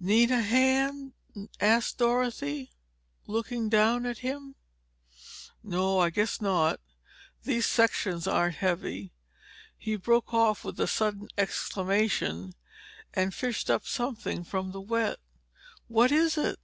"Need 0.00 0.32
a 0.32 0.40
hand?" 0.40 1.12
asked 1.60 1.98
Dorothy, 1.98 2.72
looking 3.28 3.68
down 3.68 4.06
at 4.06 4.18
him. 4.18 4.56
"No, 5.62 6.00
I 6.00 6.10
guess 6.10 6.40
not. 6.40 6.80
These 7.44 7.66
sections 7.66 8.26
aren't 8.26 8.56
heavy—" 8.56 9.12
He 9.78 9.94
broke 9.94 10.34
off 10.34 10.64
with 10.64 10.80
a 10.80 10.88
sudden 10.88 11.28
exclamation 11.38 12.56
and 13.14 13.32
fished 13.32 13.70
up 13.70 13.86
something 13.86 14.42
from 14.42 14.72
the 14.72 14.80
wet. 14.80 15.20
"What 15.86 16.10
is 16.10 16.36
it?" 16.36 16.58